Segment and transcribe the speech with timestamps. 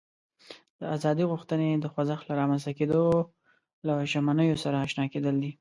[0.79, 3.03] د ازادي غوښتنې د خوځښت له رامنځته کېدو
[3.87, 5.49] له ژمینو سره آشنا کېدل دي.